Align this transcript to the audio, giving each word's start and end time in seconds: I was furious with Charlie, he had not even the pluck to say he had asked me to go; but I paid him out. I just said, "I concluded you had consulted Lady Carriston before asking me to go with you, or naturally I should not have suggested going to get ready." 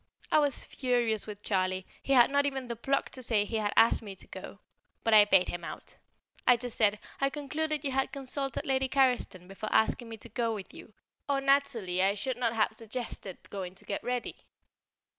I 0.31 0.39
was 0.39 0.65
furious 0.65 1.27
with 1.27 1.43
Charlie, 1.43 1.85
he 2.01 2.13
had 2.13 2.31
not 2.31 2.47
even 2.47 2.67
the 2.67 2.75
pluck 2.75 3.11
to 3.11 3.21
say 3.21 3.45
he 3.45 3.57
had 3.57 3.71
asked 3.75 4.01
me 4.01 4.15
to 4.15 4.25
go; 4.25 4.57
but 5.03 5.13
I 5.13 5.25
paid 5.25 5.47
him 5.49 5.63
out. 5.63 5.99
I 6.47 6.57
just 6.57 6.75
said, 6.75 6.97
"I 7.19 7.29
concluded 7.29 7.83
you 7.83 7.91
had 7.91 8.11
consulted 8.11 8.65
Lady 8.65 8.89
Carriston 8.89 9.47
before 9.47 9.69
asking 9.71 10.09
me 10.09 10.17
to 10.17 10.29
go 10.29 10.55
with 10.55 10.73
you, 10.73 10.95
or 11.29 11.39
naturally 11.39 12.01
I 12.01 12.15
should 12.15 12.37
not 12.37 12.53
have 12.53 12.73
suggested 12.73 13.47
going 13.51 13.75
to 13.75 13.85
get 13.85 14.03
ready." 14.03 14.47